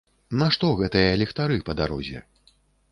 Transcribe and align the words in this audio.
Нашто 0.41 0.71
гэтыя 0.79 1.13
ліхтары 1.23 1.57
па 1.69 1.73
дарозе? 1.83 2.19